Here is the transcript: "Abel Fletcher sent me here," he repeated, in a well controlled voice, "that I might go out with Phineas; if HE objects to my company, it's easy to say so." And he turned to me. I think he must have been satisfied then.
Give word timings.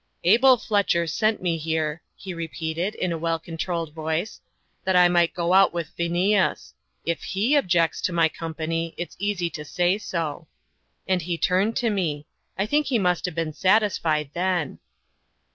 "Abel 0.23 0.57
Fletcher 0.57 1.05
sent 1.05 1.43
me 1.43 1.57
here," 1.59 2.01
he 2.15 2.33
repeated, 2.33 2.95
in 2.95 3.11
a 3.11 3.19
well 3.19 3.37
controlled 3.37 3.93
voice, 3.93 4.41
"that 4.83 4.95
I 4.95 5.07
might 5.07 5.35
go 5.35 5.53
out 5.53 5.75
with 5.75 5.89
Phineas; 5.89 6.73
if 7.05 7.21
HE 7.21 7.53
objects 7.55 8.01
to 8.01 8.11
my 8.11 8.27
company, 8.27 8.95
it's 8.97 9.15
easy 9.19 9.51
to 9.51 9.63
say 9.63 9.99
so." 9.99 10.47
And 11.07 11.21
he 11.21 11.37
turned 11.37 11.75
to 11.75 11.91
me. 11.91 12.25
I 12.57 12.65
think 12.65 12.87
he 12.87 12.97
must 12.97 13.25
have 13.25 13.35
been 13.35 13.53
satisfied 13.53 14.31
then. 14.33 14.79